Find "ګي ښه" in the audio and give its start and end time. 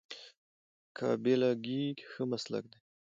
1.63-2.23